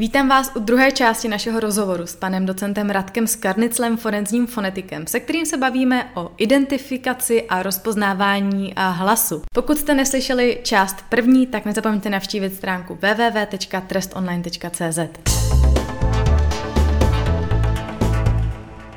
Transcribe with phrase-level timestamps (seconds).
[0.00, 5.20] Vítám vás u druhé části našeho rozhovoru s panem docentem Radkem Skarniclem, forenzním fonetikem, se
[5.20, 9.42] kterým se bavíme o identifikaci a rozpoznávání a hlasu.
[9.54, 14.98] Pokud jste neslyšeli část první, tak nezapomeňte navštívit stránku www.trestonline.cz.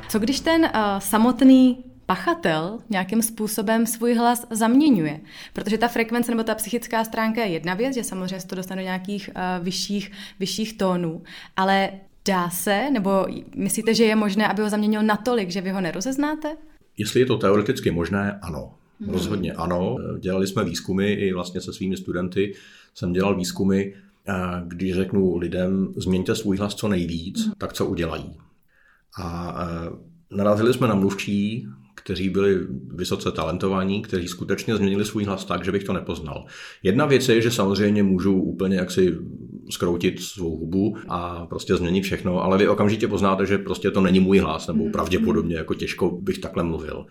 [0.08, 5.20] Co když ten uh, samotný pachatel nějakým způsobem svůj hlas zaměňuje.
[5.52, 8.82] Protože ta frekvence nebo ta psychická stránka je jedna věc, že samozřejmě se to dostane
[8.82, 11.22] do nějakých uh, vyšších, vyšších tónů,
[11.56, 11.90] ale
[12.28, 16.56] dá se, nebo myslíte, že je možné, aby ho zaměnil natolik, že vy ho nerozeznáte?
[16.98, 18.74] Jestli je to teoreticky možné, ano.
[19.00, 19.10] Hmm.
[19.10, 19.96] Rozhodně ano.
[20.20, 22.54] Dělali jsme výzkumy i vlastně se svými studenty.
[22.94, 23.82] Jsem dělal výzkumy,
[24.66, 27.54] když řeknu lidem, změňte svůj hlas co nejvíc, hmm.
[27.58, 28.36] tak co udělají.
[29.22, 29.56] A
[30.30, 32.58] narazili jsme na mluvčí, kteří byli
[32.94, 36.44] vysoce talentovaní, kteří skutečně změnili svůj hlas tak, že bych to nepoznal.
[36.82, 39.18] Jedna věc je, že samozřejmě můžu úplně jaksi
[39.70, 44.20] skroutit svou hubu a prostě změnit všechno, ale vy okamžitě poznáte, že prostě to není
[44.20, 44.90] můj hlas, nebo mm-hmm.
[44.90, 47.06] pravděpodobně jako těžko bych takhle mluvil.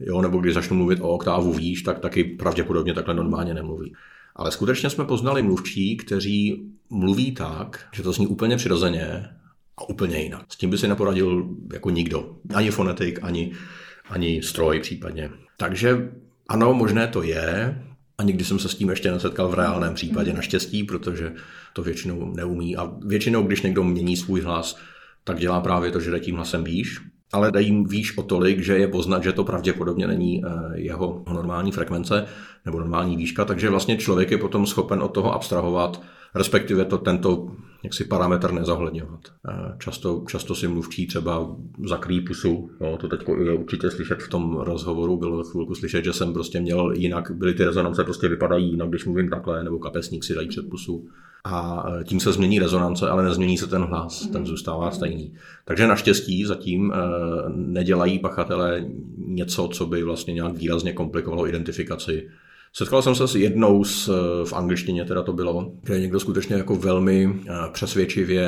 [0.00, 3.94] Jo, nebo když začnu mluvit o oktávu výš, tak taky pravděpodobně takhle normálně nemluví.
[4.36, 9.28] Ale skutečně jsme poznali mluvčí, kteří mluví tak, že to zní úplně přirozeně
[9.76, 10.44] a úplně jinak.
[10.48, 12.36] S tím by si neporadil jako nikdo.
[12.54, 13.52] Ani fonetik, ani
[14.10, 15.30] ani stroj případně.
[15.56, 16.12] Takže
[16.48, 17.82] ano, možné to je,
[18.18, 20.36] a nikdy jsem se s tím ještě nesetkal v reálném případě, mhm.
[20.36, 21.32] naštěstí, protože
[21.72, 22.76] to většinou neumí.
[22.76, 24.78] A většinou, když někdo mění svůj hlas,
[25.24, 27.00] tak dělá právě to, že jde tím hlasem výš,
[27.32, 31.72] ale dají výš o tolik, že je poznat, že to pravděpodobně není eh, jeho normální
[31.72, 32.26] frekvence
[32.64, 36.02] nebo normální výška, takže vlastně člověk je potom schopen od toho abstrahovat
[36.36, 37.48] respektive to tento
[37.86, 39.20] jaksi parametr nezohledňovat.
[39.78, 44.56] Často, často si mluvčí třeba zakrýí pusu, no, to teď je určitě slyšet v tom
[44.56, 48.88] rozhovoru, bylo chvilku slyšet, že jsem prostě měl jinak, byly ty rezonance prostě vypadají jinak,
[48.88, 51.08] když mluvím takhle, nebo kapesník si dají před pusu.
[51.44, 55.34] A e, tím se změní rezonance, ale nezmění se ten hlas, ten zůstává stejný.
[55.64, 56.96] Takže naštěstí zatím e,
[57.54, 58.84] nedělají pachatelé
[59.18, 62.28] něco, co by vlastně nějak výrazně komplikovalo identifikaci
[62.72, 64.06] Setkal jsem se s jednou s,
[64.44, 68.44] v angličtině, teda to bylo, kde někdo skutečně jako velmi eh, přesvědčivě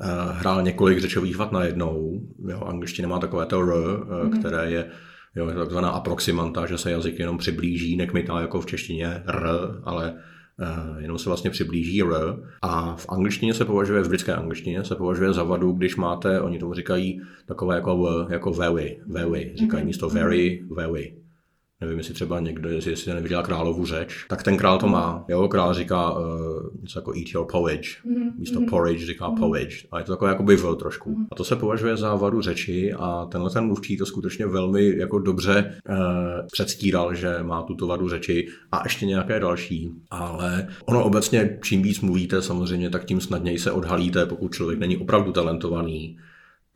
[0.00, 2.20] eh, hrál několik řečových vat najednou.
[2.48, 3.74] Jo, angličtina má takové to r,
[4.24, 4.38] mm.
[4.38, 4.90] které je
[5.36, 9.48] jo, takzvaná aproximanta, že se jazyk jenom přiblíží, nekmitá jako v češtině r,
[9.84, 12.36] ale uh, jenom se vlastně přiblíží r.
[12.62, 16.58] A v angličtině se považuje, v britské angličtině se považuje za vadu, když máte, oni
[16.58, 19.86] tomu říkají takové jako v, jako very, very, říkají mm-hmm.
[19.86, 21.23] místo very, very
[21.80, 25.24] nevím, jestli třeba někdo, jestli si neviděl královu řeč, tak ten král to má.
[25.28, 26.22] Jo, král říká uh,
[26.80, 28.38] něco jako eat your porridge, mm-hmm.
[28.38, 28.70] místo mm-hmm.
[28.70, 29.38] porridge říká mm-hmm.
[29.38, 29.86] porridge.
[29.90, 31.10] A je to takové jako byl trošku.
[31.10, 31.26] Mm-hmm.
[31.32, 35.18] A to se považuje za vadu řeči a tenhle ten mluvčí to skutečně velmi jako
[35.18, 35.96] dobře uh,
[36.52, 39.90] předstíral, že má tuto vadu řeči a ještě nějaké další.
[40.10, 44.96] Ale ono obecně, čím víc mluvíte samozřejmě, tak tím snadněji se odhalíte, pokud člověk není
[44.96, 46.18] opravdu talentovaný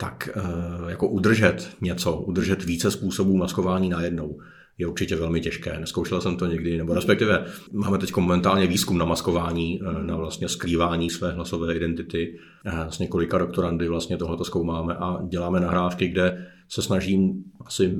[0.01, 4.39] tak uh, jako udržet něco, udržet více způsobů maskování najednou
[4.79, 5.79] je určitě velmi těžké.
[5.81, 10.49] Neskoušel jsem to nikdy, nebo respektive máme teď momentálně výzkum na maskování, eh, na vlastně
[10.49, 12.39] skrývání své hlasové identity.
[12.65, 17.97] Eh, s několika doktorandy vlastně tohleto zkoumáme a děláme nahrávky, kde se snažím asi,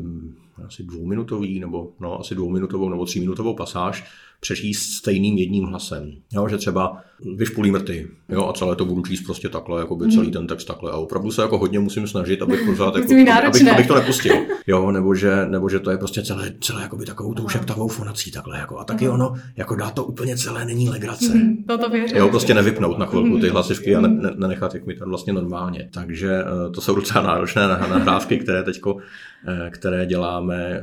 [0.67, 4.05] asi dvouminutový, nebo no, asi dvouminutovou nebo tříminutovou pasáž
[4.41, 6.13] přečíst stejným jedním hlasem.
[6.33, 7.03] Jo, že třeba
[7.37, 10.15] vy v půlí mrty, jo, a celé to budu číst prostě takhle, jako by mhm.
[10.15, 10.91] celý ten text takhle.
[10.91, 14.35] A opravdu se jako hodně musím snažit, abych pořád, jako, abych, abych, to nepustil.
[14.67, 17.89] Jo, nebo že, nebo že to je prostě celé, celé jako by takovou tou šeptavou
[17.89, 18.59] fonací takhle.
[18.59, 18.79] Jako.
[18.79, 21.35] A taky ono, jako dá to úplně celé, není legrace.
[21.35, 22.17] Mm, to to věřím.
[22.17, 23.53] Jo, prostě nevypnout na chvilku ty mhm.
[23.53, 25.89] hlasivky a ne, ne, nenechat jak mi to vlastně normálně.
[25.93, 28.97] Takže eh, to jsou docela náročné nahrávky, které teďko
[29.49, 30.83] eh, které děláme eh,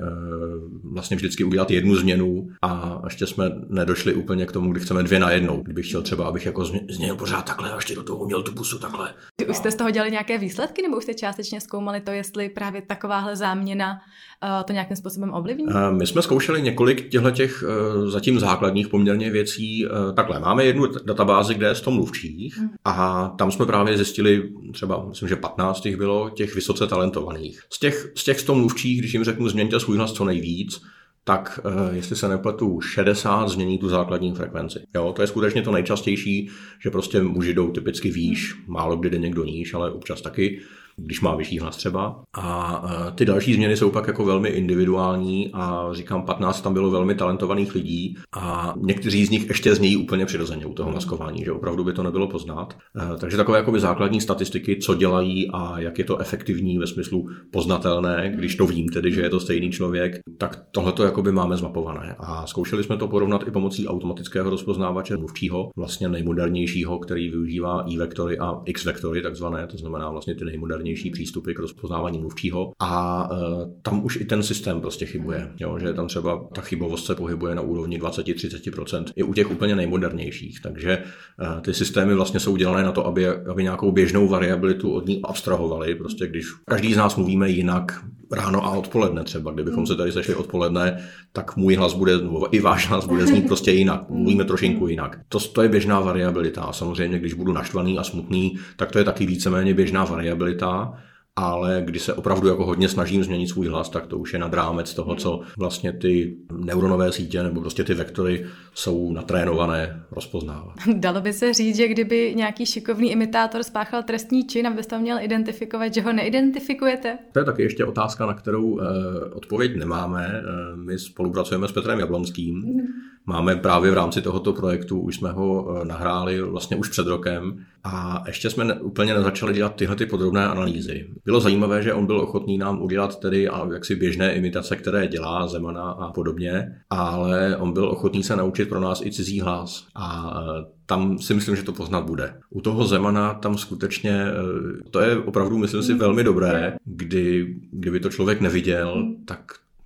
[0.84, 5.20] vlastně vždycky udělat jednu změnu a ještě jsme nedošli úplně k tomu, kdy chceme dvě
[5.20, 5.62] na jednou.
[5.64, 8.80] Kdybych chtěl třeba, abych jako zněl pořád takhle a ještě do toho uměl tu pusu
[8.80, 9.14] takhle.
[9.50, 12.82] Už jste z toho dělali nějaké výsledky, nebo už jste částečně zkoumali to, jestli právě
[12.82, 15.66] takováhle záměna uh, to nějakým způsobem ovlivní?
[15.66, 19.86] Uh, my jsme zkoušeli několik těchto těch uh, zatím základních poměrně věcí.
[20.16, 22.70] Takhle, máme jednu databázi, kde je 100 mluvčích hmm.
[22.86, 27.62] a tam jsme právě zjistili, třeba myslím, že 15 jich bylo těch vysoce talentovaných.
[27.74, 30.82] Z těch, z těch 100 mluvčích, když jim řeknu, změňte svůj hlas co nejvíc,
[31.28, 34.80] tak eh, jestli se nepletu, 60 změní tu základní frekvenci.
[34.96, 36.50] Jo, to je skutečně to nejčastější,
[36.80, 40.62] že prostě muži jdou typicky výš, málo kdy jde někdo níž, ale občas taky.
[40.98, 42.24] Když má vyšší hlas třeba.
[42.34, 42.84] A
[43.16, 47.76] ty další změny jsou pak jako velmi individuální a říkám, 15 tam bylo velmi talentovaných
[47.76, 51.94] lidí a někteří z nich ještě znějí úplně přirozeně u toho maskování, že opravdu by
[51.94, 52.78] to nebylo poznat.
[53.20, 58.34] Takže takové jakoby základní statistiky, co dělají a jak je to efektivní ve smyslu poznatelné,
[58.36, 62.16] když to vím tedy, že je to stejný člověk, tak tohle to jakoby máme zmapované.
[62.20, 68.40] A zkoušeli jsme to porovnat i pomocí automatického rozpoznávače mluvčího, vlastně nejmodernějšího, který využívá i-vektory
[68.40, 72.72] a x-vektory, takzvané, to znamená vlastně ty nejmodernější přístupy k rozpoznávání mluvčího.
[72.80, 73.36] A e,
[73.82, 77.56] tam už i ten systém prostě chybuje, jo, že tam třeba ta chybovost se pohybuje
[77.56, 80.62] na úrovni 20-30%, i u těch úplně nejmodernějších.
[80.62, 85.08] Takže e, ty systémy vlastně jsou dělané na to, aby, aby nějakou běžnou variabilitu od
[85.08, 85.96] ní abstrahovali.
[85.96, 89.52] Prostě když každý z nás mluvíme jinak, ráno a odpoledne třeba.
[89.52, 93.48] Kdybychom se tady sešli odpoledne, tak můj hlas bude, nebo i váš hlas bude znít
[93.48, 94.10] prostě jinak.
[94.10, 95.20] Mluvíme trošinku jinak.
[95.30, 96.72] To, to je běžná variabilita.
[96.72, 100.94] Samozřejmě, když budu naštvaný a smutný, tak to je taky víceméně běžná variabilita
[101.36, 104.54] ale když se opravdu jako hodně snažím změnit svůj hlas, tak to už je nad
[104.54, 110.76] rámec toho, co vlastně ty neuronové sítě nebo prostě ty vektory jsou natrénované rozpoznávat.
[110.94, 115.94] Dalo by se říct, že kdyby nějaký šikovný imitátor spáchal trestní čin, abyste měl identifikovat,
[115.94, 117.18] že ho neidentifikujete?
[117.32, 118.86] To je taky ještě otázka, na kterou eh,
[119.34, 120.32] odpověď nemáme.
[120.34, 122.56] Eh, my spolupracujeme s Petrem Jablonským.
[122.56, 127.08] Mm Máme právě v rámci tohoto projektu, už jsme ho eh, nahráli vlastně už před
[127.08, 131.08] rokem a ještě jsme úplně nezačali dělat tyhle ty podrobné analýzy.
[131.26, 135.48] Bylo zajímavé, že on byl ochotný nám udělat tedy a jaksi běžné imitace, které dělá
[135.48, 140.38] Zemana a podobně, ale on byl ochotný se naučit pro nás i cizí hlas a
[140.42, 142.34] eh, tam si myslím, že to poznat bude.
[142.50, 148.00] U toho Zemana tam skutečně, eh, to je opravdu, myslím si, velmi dobré, kdy, kdyby
[148.00, 149.40] to člověk neviděl, tak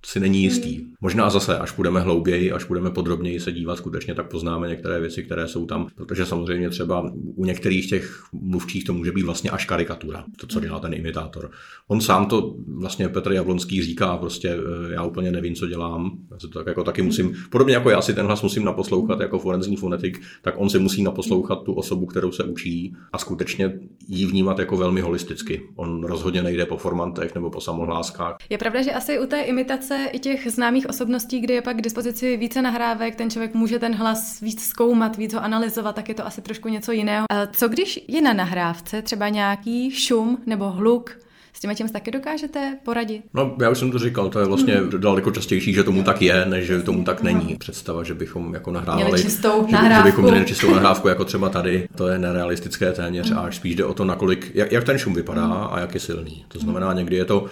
[0.06, 0.89] si není jistý.
[1.02, 5.22] Možná zase, až budeme hlouběji, až budeme podrobněji se dívat skutečně, tak poznáme některé věci,
[5.22, 9.64] které jsou tam, protože samozřejmě třeba u některých těch mluvčích to může být vlastně až
[9.64, 11.50] karikatura, to, co dělá ten imitátor.
[11.88, 16.36] On sám to vlastně Petr Jablonský říká, prostě eh, já úplně nevím, co dělám, já
[16.36, 19.76] to tak jako taky musím, podobně jako já si ten hlas musím naposlouchat jako forenzní
[19.76, 23.72] fonetik, tak on si musí naposlouchat tu osobu, kterou se učí a skutečně
[24.08, 25.62] ji vnímat jako velmi holisticky.
[25.76, 28.36] On rozhodně nejde po formantech nebo po samohláskách.
[28.50, 31.82] Je pravda, že asi u té imitace i těch známých osobností, kde je pak k
[31.82, 36.14] dispozici více nahrávek, ten člověk může ten hlas víc zkoumat, víc ho analyzovat, tak je
[36.14, 37.26] to asi trošku něco jiného.
[37.52, 41.18] Co když je na nahrávce třeba nějaký šum nebo hluk,
[41.52, 43.22] s tím tím taky dokážete poradit?
[43.34, 45.00] No, já už jsem to říkal, to je vlastně mm.
[45.00, 47.56] daleko častější, že tomu tak je, než že tomu tak není.
[47.56, 50.08] Představa, že bychom jako nahrávali, měli čistou že, nahrávku.
[50.08, 53.38] že bychom měli čistou nahrávku, jako třeba tady, to je nerealistické téměř mm.
[53.38, 55.52] a až spíš jde o to, nakolik, jak, jak ten šum vypadá mm.
[55.52, 56.44] a jak je silný.
[56.48, 57.46] To znamená, někdy je to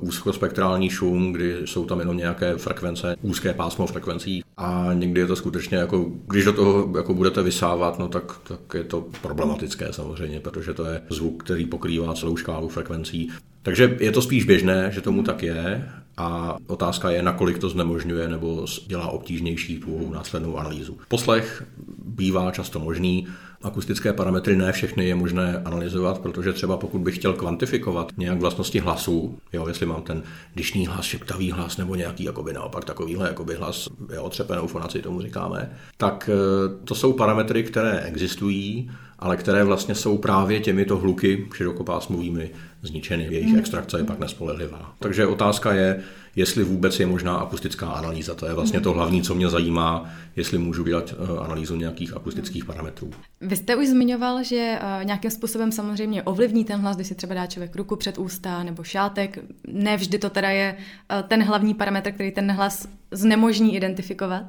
[0.00, 5.36] úzkospektrální šum, kdy jsou tam jenom nějaké frekvence, úzké pásmo frekvencí a někdy je to
[5.36, 10.40] skutečně jako, když do toho jako budete vysávat, no tak, tak je to problematické samozřejmě,
[10.40, 13.30] protože to je zvuk, který pokrývá celou škálu frekvencí.
[13.62, 18.28] Takže je to spíš běžné, že tomu tak je a otázka je, nakolik to znemožňuje
[18.28, 20.98] nebo dělá obtížnější tu následnou analýzu.
[21.08, 21.64] Poslech
[22.04, 23.26] bývá často možný,
[23.62, 28.78] Akustické parametry ne všechny je možné analyzovat, protože třeba pokud bych chtěl kvantifikovat nějak vlastnosti
[28.78, 30.22] hlasu, jo, jestli mám ten
[30.56, 35.22] dyšný hlas, šeptavý hlas nebo nějaký jakoby naopak takovýhle jakoby hlas, jo, otřepenou fonaci tomu
[35.22, 41.48] říkáme, tak eh, to jsou parametry, které existují, ale které vlastně jsou právě těmito hluky
[41.54, 42.50] širokopásmovými
[42.86, 43.28] zničeny.
[43.30, 44.94] Jejich extrakce je pak nespolehlivá.
[44.98, 46.02] Takže otázka je,
[46.36, 48.34] jestli vůbec je možná akustická analýza.
[48.34, 52.64] To je vlastně to hlavní, co mě zajímá, jestli můžu dělat eh, analýzu nějakých akustických
[52.64, 53.10] parametrů.
[53.40, 57.34] Vy jste už zmiňoval, že eh, nějakým způsobem samozřejmě ovlivní ten hlas, když si třeba
[57.34, 59.38] dá člověk ruku před ústa nebo šátek.
[59.68, 60.76] Ne vždy to teda je
[61.10, 64.42] eh, ten hlavní parametr, který ten hlas znemožní identifikovat.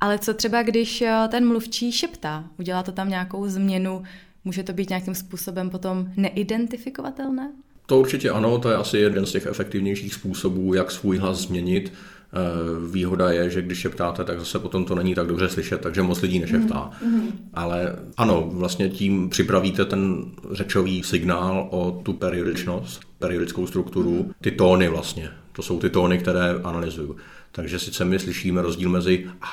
[0.00, 4.02] Ale co třeba, když ten mluvčí šeptá, udělá to tam nějakou změnu,
[4.44, 7.52] může to být nějakým způsobem potom neidentifikovatelné?
[7.86, 11.92] To určitě ano, to je asi jeden z těch efektivnějších způsobů, jak svůj hlas změnit.
[12.36, 16.02] Eh, výhoda je, že když šeptáte, tak zase potom to není tak dobře slyšet, takže
[16.02, 16.90] moc lidí nešeptá.
[17.04, 17.30] Mm-hmm.
[17.54, 24.88] Ale ano, vlastně tím připravíte ten řečový signál o tu periodičnost, periodickou strukturu, ty tóny
[24.88, 25.30] vlastně.
[25.52, 27.16] To jsou ty tóny, které analyzuju.
[27.52, 29.46] Takže sice my slyšíme rozdíl mezi a,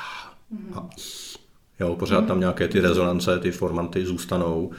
[0.74, 0.88] a
[1.80, 4.70] jo, pořád tam nějaké ty rezonance, ty formanty zůstanou,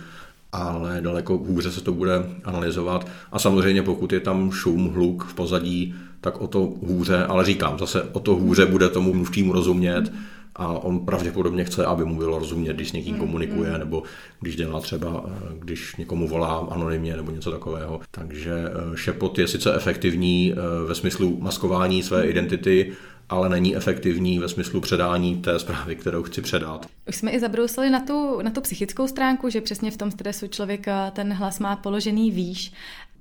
[0.54, 3.08] ale daleko hůře se to bude analyzovat.
[3.32, 7.80] A samozřejmě pokud je tam šum, hluk v pozadí, tak o to hůře, ale říkám,
[7.80, 10.12] zase o to hůře bude tomu mluvčímu rozumět
[10.56, 14.04] a on pravděpodobně chce, aby mu bylo rozumět, když s někým komunikuje, nebo
[14.40, 18.02] když dělá třeba, eh, když někomu volá anonymně nebo něco takového.
[18.12, 22.92] Takže eh, šepot je sice efektivní eh, ve smyslu maskování své identity,
[23.30, 26.86] ale není efektivní ve smyslu předání té zprávy, kterou chci předat.
[27.10, 30.48] Už jsme i zabrousili na tu, na tu psychickou stránku, že přesně v tom stresu
[30.48, 32.74] člověk ten hlas má položený výš.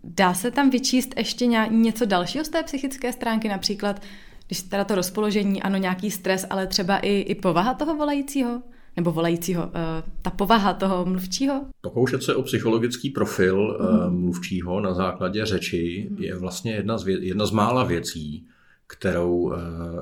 [0.05, 4.03] dá se tam vyčíst ještě něco dalšího z té psychické stránky, například,
[4.47, 8.63] když teda to rozpoložení, ano, nějaký stres, ale třeba i, i povaha toho volajícího?
[8.97, 11.61] nebo volajícího, eh, ta povaha toho mluvčího?
[11.81, 14.21] Pokoušet se o psychologický profil mm.
[14.21, 18.47] mluvčího na základě řeči je vlastně jedna z, vě- jedna z mála věcí,
[18.93, 19.53] kterou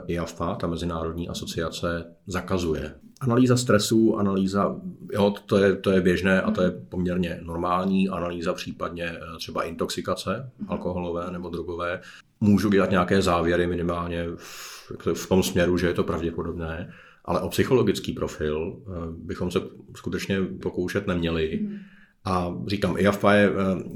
[0.07, 2.95] IAFA, ta Mezinárodní asociace, zakazuje.
[3.21, 4.77] Analýza stresu, analýza,
[5.13, 10.51] jo, to je, to je běžné a to je poměrně normální, analýza případně třeba intoxikace
[10.69, 12.01] alkoholové nebo drogové.
[12.41, 14.81] Můžu dělat nějaké závěry minimálně v,
[15.15, 16.93] v tom směru, že je to pravděpodobné,
[17.25, 19.61] ale o psychologický profil eh, bychom se
[19.95, 21.61] skutečně pokoušet neměli.
[21.63, 21.79] Mm.
[22.25, 23.53] A říkám, IAFPA je eh,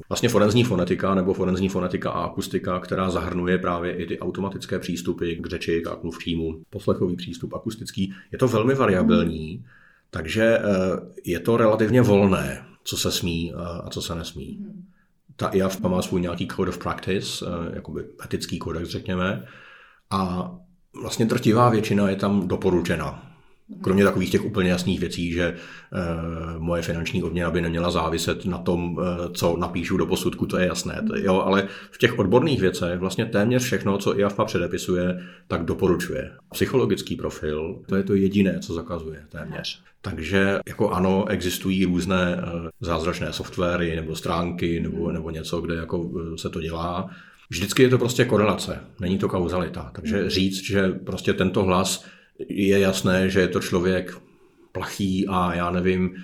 [0.09, 5.35] vlastně forenzní fonetika nebo forenzní fonetika a akustika, která zahrnuje právě i ty automatické přístupy
[5.35, 8.14] k řeči, k mluvčímu, poslechový přístup, akustický.
[8.33, 9.64] Je to velmi variabilní,
[10.11, 10.62] takže eh,
[11.25, 13.52] je to relativně volné, co se smí
[13.85, 14.66] a co se nesmí.
[15.37, 19.47] Ta IAFPA má svůj nějaký code of practice, jakoby etický kodex, řekněme,
[20.11, 20.50] a
[21.02, 23.34] vlastně drtivá většina je tam doporučena.
[23.80, 25.54] Kromě takových těch úplně jasných věcí, že e,
[26.59, 30.66] moje finanční odměna by neměla záviset na tom, e, co napíšu do posudku, to je
[30.66, 31.02] jasné.
[31.06, 36.33] To, jo, ale v těch odborných věcech vlastně téměř všechno, co IAFPA předepisuje, tak doporučuje.
[36.52, 39.83] Psychologický profil, to je to jediné, co zakazuje téměř.
[40.02, 42.40] Takže jako ano, existují různé e,
[42.80, 47.11] zázračné softwary nebo stránky nebo, nebo něco, kde jako se to dělá,
[47.50, 49.90] Vždycky je to prostě korelace, není to kauzalita.
[49.94, 52.04] Takže říct, že prostě tento hlas
[52.49, 54.19] je jasné, že je to člověk
[54.73, 56.14] plachý a já nevím,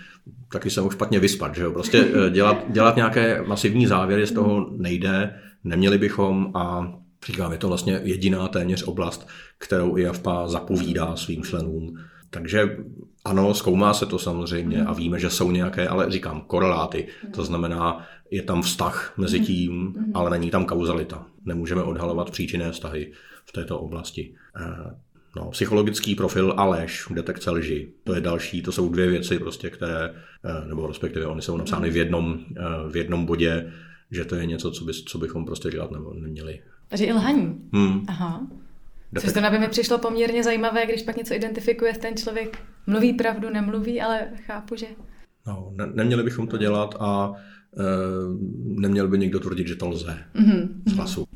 [0.52, 1.72] taky se už špatně vyspat, že jo?
[1.72, 6.92] Prostě eh, dělat, dělat nějaké masivní závěry z toho nejde, neměli bychom a
[7.26, 11.98] říkám, je to vlastně jediná téměř oblast, kterou IAFPA zapovídá svým členům.
[12.30, 12.76] Takže
[13.24, 17.06] ano, zkoumá se to samozřejmě a víme, že jsou nějaké, ale říkám, koreláty.
[17.34, 19.46] To znamená, je tam vztah mezi mhm.
[19.46, 20.12] tím, mhm.
[20.14, 21.26] ale není tam kauzalita.
[21.44, 23.12] Nemůžeme odhalovat příčinné vztahy
[23.44, 24.34] v této oblasti.
[25.36, 29.70] No, psychologický profil a lež, detekce lži, to je další, to jsou dvě věci, prostě,
[29.70, 33.72] které, eh, nebo respektive oni jsou napsány v jednom, eh, v jednom bodě,
[34.10, 36.60] že to je něco, co, by, co bychom prostě dělat nebo neměli.
[36.88, 37.70] Takže i lhaní.
[37.72, 38.04] Hmm.
[38.08, 38.46] Aha.
[39.20, 43.50] Což to by mi přišlo poměrně zajímavé, když pak něco identifikuje, ten člověk mluví pravdu,
[43.50, 44.86] nemluví, ale chápu, že...
[45.46, 47.32] No, ne, neměli bychom to dělat a
[47.78, 47.82] Eh,
[48.64, 50.68] neměl by někdo tvrdit, že to lze mm-hmm.
[50.86, 51.20] z hlasu.
[51.20, 51.26] Uh,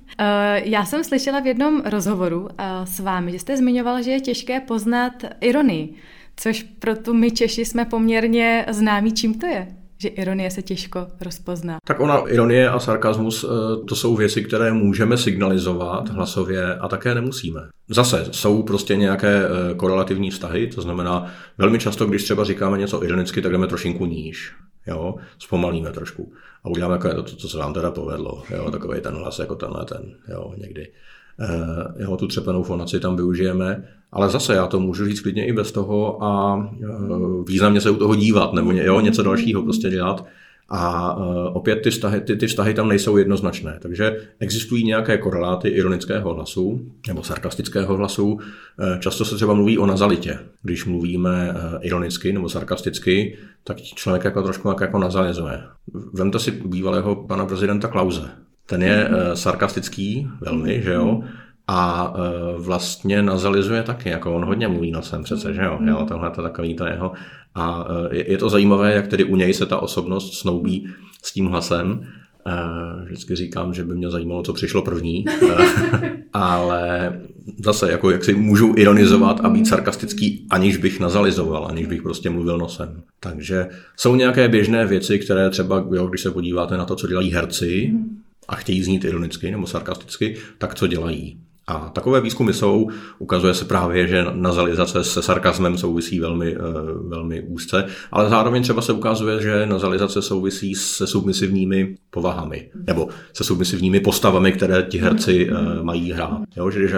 [0.64, 2.48] já jsem slyšela v jednom rozhovoru uh,
[2.84, 5.94] s vámi, že jste zmiňoval, že je těžké poznat ironii,
[6.36, 11.06] což pro tu my Češi jsme poměrně známí, čím to je že ironie se těžko
[11.20, 11.76] rozpozná.
[11.86, 13.44] Tak ona, ironie a sarkazmus,
[13.88, 17.60] to jsou věci, které můžeme signalizovat hlasově a také nemusíme.
[17.88, 19.42] Zase jsou prostě nějaké
[19.76, 24.52] korelativní vztahy, to znamená, velmi často, když třeba říkáme něco ironicky, tak jdeme trošinku níž
[24.86, 26.32] jo, zpomalíme trošku
[26.64, 29.84] a uděláme takové to, co se vám teda povedlo, jo, takový ten hlas jako tenhle
[29.84, 30.92] ten, jo, někdy.
[31.40, 35.52] E, jo, tu třepenou fonaci tam využijeme, ale zase já to můžu říct klidně i
[35.52, 36.86] bez toho a e,
[37.48, 40.26] významně se u toho dívat, nebo jo, něco dalšího prostě dělat,
[40.68, 45.68] a uh, opět ty vztahy, ty, ty vztahy tam nejsou jednoznačné, takže existují nějaké koreláty
[45.68, 48.38] ironického hlasu nebo sarkastického hlasu.
[49.00, 50.38] Často se třeba mluví o nazalitě.
[50.62, 55.62] Když mluvíme ironicky nebo sarkasticky, tak člověk jako trošku jako nazalizuje.
[56.12, 58.30] Vemte si bývalého pana prezidenta Klauze.
[58.66, 61.22] Ten je uh, sarkastický velmi, že jo?
[61.68, 65.78] A uh, vlastně nazalizuje taky, jako on hodně mluví nosem přece, že jo?
[65.84, 67.12] jo tohle to takový to jeho
[67.54, 70.88] a e, je to zajímavé, jak tedy u něj se ta osobnost snoubí
[71.22, 72.06] s tím hlasem.
[72.46, 75.24] E, vždycky říkám, že by mě zajímalo, co přišlo první,
[76.32, 77.12] ale
[77.64, 82.30] zase, jako jak si můžu ironizovat a být sarkastický, aniž bych nazalizoval, aniž bych prostě
[82.30, 83.02] mluvil nosem.
[83.20, 83.66] Takže
[83.96, 87.92] jsou nějaké běžné věci, které třeba, jo, když se podíváte na to, co dělají herci
[88.48, 91.38] a chtějí znít ironicky nebo sarkasticky, tak co dělají.
[91.66, 96.58] A takové výzkumy jsou, ukazuje se právě, že nazalizace se sarkazmem souvisí velmi, eh,
[97.08, 103.44] velmi úzce, ale zároveň třeba se ukazuje, že nazalizace souvisí se submisivními povahami, nebo se
[103.44, 106.40] submisivními postavami, které ti herci eh, mají hrát.
[106.56, 106.92] Jo, že když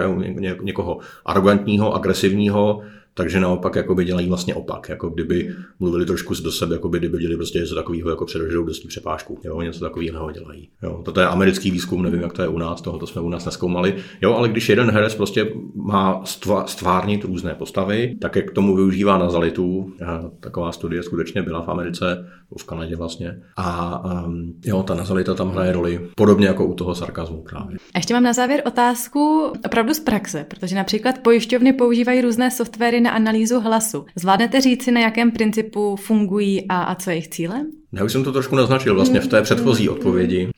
[0.61, 2.81] někoho arrogantního, agresivního,
[3.17, 7.17] takže naopak jakoby dělají vlastně opak, jako kdyby mluvili trošku do sebe, jako by kdyby
[7.17, 9.39] dělali prostě něco takového, jako předožou dosti přepážku.
[9.43, 10.69] Jo, něco takového dělají.
[10.83, 13.45] Jo, toto je americký výzkum, nevím, jak to je u nás, tohoto jsme u nás
[13.45, 13.95] neskoumali.
[14.21, 16.21] Jo, ale když jeden herec prostě má
[16.65, 19.93] stvárnit různé postavy, tak jak k tomu využívá nazalitu,
[20.39, 22.27] taková studie skutečně byla v Americe,
[22.59, 23.41] v Kanadě vlastně.
[23.57, 27.77] A um, jo, ta nazalita tam hraje roli, podobně jako u toho sarkazmu právě.
[27.93, 33.01] A ještě mám na závěr otázku opravdu z praxe, protože například pojišťovny používají různé softwary
[33.07, 34.05] na analýzu hlasu.
[34.15, 37.71] Zvládnete říci, na jakém principu fungují a, a co je jejich cílem?
[37.93, 40.49] Já už jsem to trošku naznačil vlastně v té předchozí odpovědi.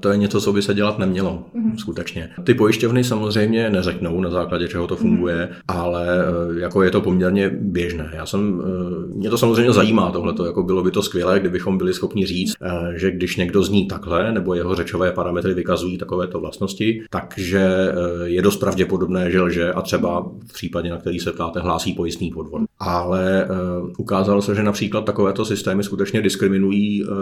[0.00, 1.76] to je něco, co by se dělat nemělo, mm-hmm.
[1.76, 2.30] skutečně.
[2.44, 5.62] Ty pojišťovny samozřejmě neřeknou, na základě čeho to funguje, mm-hmm.
[5.68, 8.10] ale eh, jako je to poměrně běžné.
[8.14, 11.94] Já jsem, eh, mě to samozřejmě zajímá tohleto, jako bylo by to skvělé, kdybychom byli
[11.94, 17.02] schopni říct, eh, že když někdo zní takhle, nebo jeho řečové parametry vykazují takovéto vlastnosti,
[17.10, 17.92] takže
[18.24, 22.30] je dost pravděpodobné, že lže a třeba v případě, na který se ptáte, hlásí pojistný
[22.30, 22.62] podvod.
[22.78, 23.48] Ale
[23.98, 26.73] ukázalo se, že například takovéto systémy skutečně diskriminují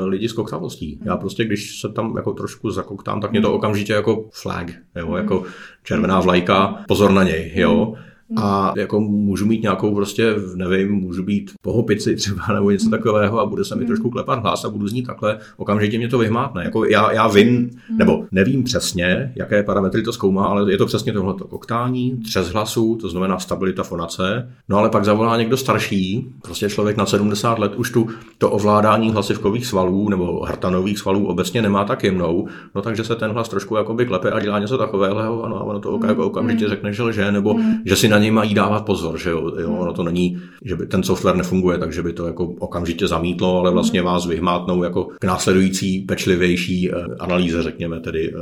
[0.05, 1.01] lidi s koktavostí.
[1.05, 5.17] Já prostě, když se tam jako trošku zakoktám, tak mě to okamžitě jako flag, jo,
[5.17, 5.45] jako
[5.83, 7.95] červená vlajka, pozor na něj, jo.
[8.37, 13.47] A jako můžu mít nějakou prostě, nevím, můžu být pohopici třeba nebo něco takového a
[13.47, 16.65] bude se mi trošku klepat hlas a budu znít takhle, okamžitě mě to vyhmátne.
[16.65, 21.13] Jako já, já vím, nebo nevím přesně, jaké parametry to zkoumá, ale je to přesně
[21.13, 21.45] tohleto.
[21.45, 24.49] Koktání, třes hlasu, to znamená stabilita fonace.
[24.69, 28.09] No ale pak zavolá někdo starší, prostě člověk na 70 let už tu
[28.39, 33.31] to ovládání hlasivkových svalů nebo hrtanových svalů obecně nemá tak jemnou, no takže se ten
[33.31, 36.93] hlas trošku jakoby klepe a dělá něco takového, ano, a ono to jako okamžitě řekne,
[36.93, 40.03] že lže, nebo že si na něj mají dávat pozor, že jo, jo ono to
[40.03, 44.27] není, že by ten software nefunguje, takže by to jako okamžitě zamítlo, ale vlastně vás
[44.27, 48.39] vyhmátnou jako k následující pečlivější eh, analýze, řekněme tedy eh,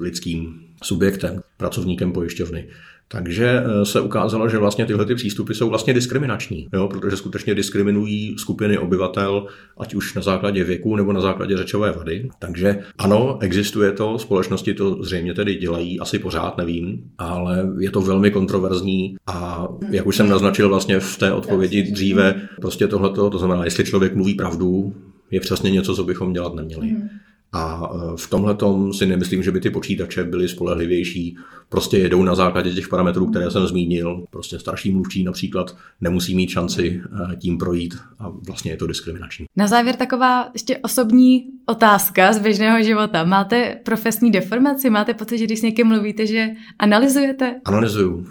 [0.00, 2.68] lidským subjektem, pracovníkem pojišťovny.
[3.08, 7.54] Takže eh, se ukázalo, že vlastně tyhle ty přístupy jsou vlastně diskriminační, jo, protože skutečně
[7.54, 9.46] diskriminují skupiny obyvatel,
[9.78, 12.28] ať už na základě věku nebo na základě řečové vady.
[12.38, 18.00] Takže ano, existuje to, společnosti to zřejmě tedy dělají, asi pořád nevím, ale je to
[18.00, 23.38] velmi kontroverzní a jak už jsem naznačil vlastně v té odpovědi dříve, prostě tohleto, to
[23.38, 24.94] znamená, jestli člověk mluví pravdu,
[25.30, 26.86] je přesně něco, co bychom dělat neměli.
[26.86, 27.08] Mm.
[27.56, 28.56] A e, v tomhle
[28.92, 31.36] si nemyslím, že by ty počítače byly spolehlivější.
[31.68, 34.24] Prostě jedou na základě těch parametrů, které jsem zmínil.
[34.30, 37.00] Prostě starší mluvčí například nemusí mít šanci
[37.32, 39.46] e, tím projít a vlastně je to diskriminační.
[39.56, 43.24] Na závěr taková ještě osobní otázka z běžného života.
[43.24, 44.90] Máte profesní deformaci?
[44.90, 46.48] Máte pocit, že když s někým mluvíte, že
[46.78, 47.60] analyzujete?
[47.64, 48.26] Analyzuju.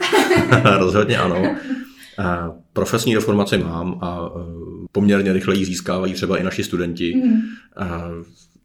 [0.78, 1.56] Rozhodně ano.
[2.76, 4.40] Profesní deformaci mám a e,
[4.92, 7.16] poměrně rychle ji získávají třeba i naši studenti.
[7.16, 7.42] Mm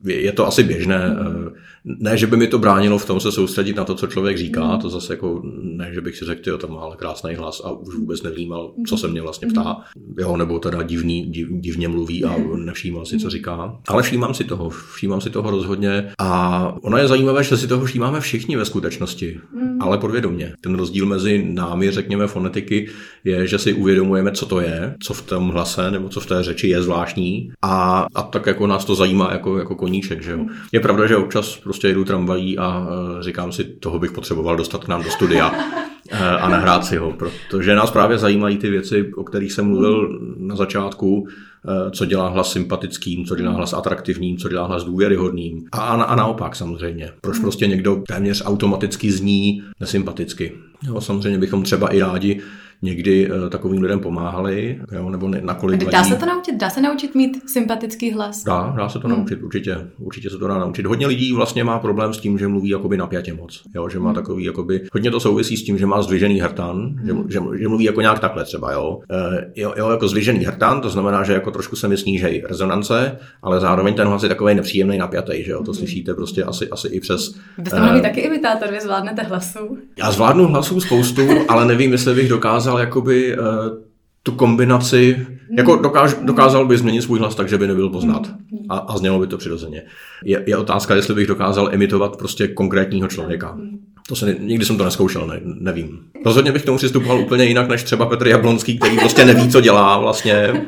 [0.04, 1.16] je to asi běžné.
[1.20, 1.50] Eh,
[1.84, 4.74] ne, že by mi to bránilo v tom se soustředit na to, co člověk říká,
[4.74, 4.80] mm.
[4.80, 7.70] to zase jako, ne, že bych si řekl, že to má ale krásný hlas a
[7.70, 9.76] už vůbec nevnímal, co se mě vlastně ptá,
[10.18, 13.76] jo, nebo teda divný, div, divně mluví a nevšímal si, co říká.
[13.88, 17.84] Ale všímám si toho, všímám si toho rozhodně a ono je zajímavé, že si toho
[17.84, 19.40] všímáme všichni ve skutečnosti,
[19.80, 20.54] ale podvědomě.
[20.60, 22.88] Ten rozdíl mezi námi, řekněme, fonetiky,
[23.24, 23.99] je, že si uvědomujeme,
[24.32, 28.06] co to je, co v tom hlase nebo co v té řeči je zvláštní a,
[28.14, 30.46] a tak jako nás to zajímá jako, jako koníček, že jo.
[30.72, 32.86] Je pravda, že občas prostě jedu tramvají a
[33.20, 35.54] e, říkám si, toho bych potřeboval dostat k nám do studia
[36.10, 40.20] e, a nahrát si ho, protože nás právě zajímají ty věci, o kterých jsem mluvil
[40.36, 45.64] na začátku, e, co dělá hlas sympatickým, co dělá hlas atraktivním, co dělá hlas důvěryhodným.
[45.72, 47.10] A, a naopak samozřejmě.
[47.20, 50.52] Proč prostě někdo téměř automaticky zní nesympaticky.
[50.86, 52.40] Jo, samozřejmě bychom třeba i rádi
[52.82, 56.56] někdy uh, takovým lidem pomáhali, jo, nebo ne, nakolik Dá se to naučit?
[56.56, 58.44] Dá se naučit mít sympatický hlas?
[58.44, 59.18] Dá, dá se to hmm.
[59.18, 59.76] naučit, určitě.
[59.98, 60.86] Určitě se to dá naučit.
[60.86, 63.62] Hodně lidí vlastně má problém s tím, že mluví jakoby napjatě moc.
[63.74, 64.14] Jo, že má hmm.
[64.14, 67.06] takový, jakoby, hodně to souvisí s tím, že má zdvižený hrtan, hmm.
[67.06, 68.98] že, že, že, mluví jako nějak takhle třeba, jo.
[69.10, 73.18] E, jo, jo, jako zdvižený hrtan, to znamená, že jako trošku se mi snížej rezonance,
[73.42, 75.64] ale zároveň ten hlas je takový nepříjemný, napjatý, že jo.
[75.64, 75.78] To hmm.
[75.78, 77.34] slyšíte prostě asi, asi i přes.
[77.58, 79.78] Vy jste uh, taky imitátor, vy zvládnete hlasu.
[79.98, 83.44] Já zvládnu hlasů spoustu, ale nevím, jestli bych dokázal jakoby uh,
[84.22, 88.30] tu kombinaci, jako dokáž, dokázal by změnit svůj hlas tak, že by nebyl poznat
[88.68, 89.82] a, a znělo by to přirozeně.
[90.24, 93.58] Je, je otázka, jestli bych dokázal imitovat prostě konkrétního člověka.
[94.08, 96.00] To se, nikdy jsem to neskoušel, ne, nevím.
[96.24, 99.60] Rozhodně bych k tomu přistupoval úplně jinak než třeba Petr Jablonský, který prostě neví, co
[99.60, 100.58] dělá vlastně uh,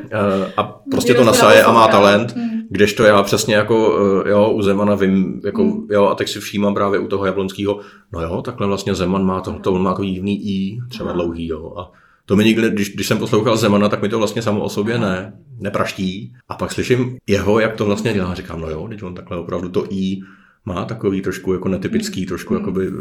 [0.56, 2.34] a prostě to nasaje a má talent.
[2.72, 6.74] Kdežto já přesně jako, uh, jo, u Zemana vím, jako, jo, a teď si všímám
[6.74, 7.80] právě u toho Jablonského,
[8.12, 11.46] no jo, takhle vlastně Zeman má to, to on má takový divný i, třeba dlouhý,
[11.46, 11.92] jo, a
[12.26, 14.98] to mi nikdy, když, když jsem poslouchal Zemana, tak mi to vlastně samo o sobě
[14.98, 16.34] ne, nepraští.
[16.48, 18.34] A pak slyším jeho, jak to vlastně dělá.
[18.34, 20.20] Říkám, no jo, teď on takhle opravdu to I
[20.64, 22.96] má takový trošku jako netypický, trošku jakoby uh,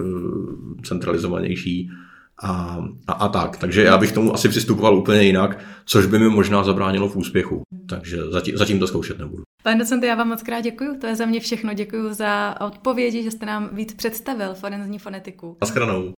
[0.83, 1.89] centralizovanější
[2.41, 3.57] a, a, a tak.
[3.57, 7.61] Takže já bych tomu asi přistupoval úplně jinak, což by mi možná zabránilo v úspěchu.
[7.89, 9.43] Takže zatím, zatím to zkoušet nebudu.
[9.63, 10.97] Pane docente, já vám moc krát děkuji.
[11.01, 11.73] To je za mě všechno.
[11.73, 15.57] Děkuji za odpovědi, že jste nám víc představil forenzní fonetiku.
[15.61, 16.09] Naschranou.